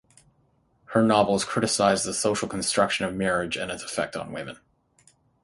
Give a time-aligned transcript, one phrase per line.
[0.85, 4.57] Her novels criticized the social construction of marriage and its effects on women.